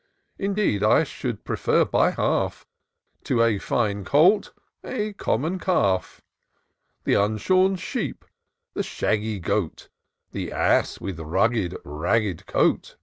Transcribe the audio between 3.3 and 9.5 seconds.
a fine colt, a common calf: The unshorn sheep, the shaggy